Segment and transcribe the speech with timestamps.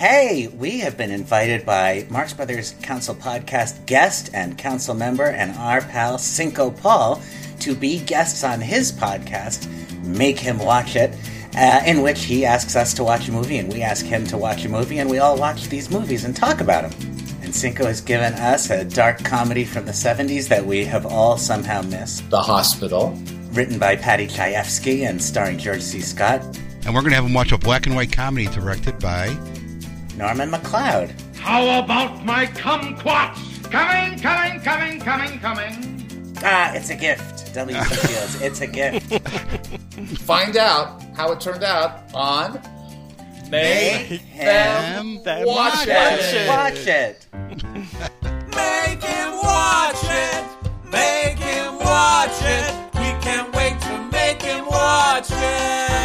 [0.00, 5.54] Hey, we have been invited by Marx Brothers Council podcast guest and council member and
[5.58, 7.20] our pal Cinco Paul
[7.58, 9.68] to be guests on his podcast,
[10.02, 11.14] Make Him Watch It,
[11.54, 14.38] uh, in which he asks us to watch a movie and we ask him to
[14.38, 16.98] watch a movie and we all watch these movies and talk about them.
[17.42, 21.36] And Cinco has given us a dark comedy from the 70s that we have all
[21.36, 22.30] somehow missed.
[22.30, 23.14] The Hospital.
[23.50, 26.00] Written by Paddy Chayefsky and starring George C.
[26.00, 26.40] Scott.
[26.86, 29.36] And we're going to have him watch a black and white comedy directed by
[30.16, 31.36] Norman McLeod.
[31.36, 33.70] How about my kumquats?
[33.70, 36.34] Coming, coming, coming, coming, coming.
[36.42, 37.54] Ah, it's a gift.
[37.54, 37.76] W.
[37.82, 38.06] C.
[38.06, 39.28] Fields, it's a gift.
[40.20, 42.60] Find out how it turned out on
[43.50, 46.48] Make them, them watch, watch it.
[46.48, 47.26] Watch it.
[47.32, 50.44] Make him watch it.
[50.92, 52.74] Make him watch it.
[52.94, 55.99] We can't wait to make him watch it.